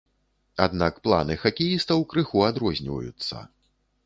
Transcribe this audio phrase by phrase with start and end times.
[0.65, 3.45] Аднак планы хакеістаў крыху адрозніваюцца.